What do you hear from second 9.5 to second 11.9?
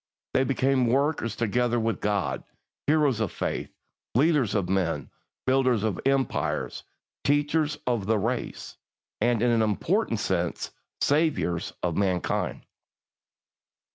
an important sense, saviours